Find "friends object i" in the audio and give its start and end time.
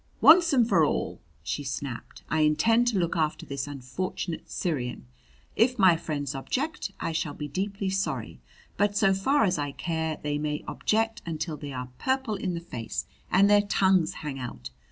5.95-7.11